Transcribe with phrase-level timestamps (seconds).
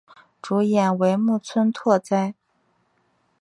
[0.41, 2.33] 主演为木村拓哉。